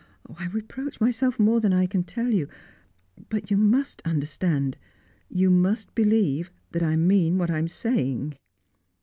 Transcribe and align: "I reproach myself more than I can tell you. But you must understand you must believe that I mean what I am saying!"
"I 0.35 0.47
reproach 0.47 0.99
myself 0.99 1.37
more 1.39 1.61
than 1.61 1.71
I 1.73 1.85
can 1.85 2.03
tell 2.03 2.33
you. 2.33 2.47
But 3.29 3.51
you 3.51 3.57
must 3.57 4.01
understand 4.03 4.75
you 5.29 5.51
must 5.51 5.93
believe 5.93 6.49
that 6.71 6.81
I 6.81 6.95
mean 6.95 7.37
what 7.37 7.51
I 7.51 7.59
am 7.59 7.67
saying!" 7.67 8.35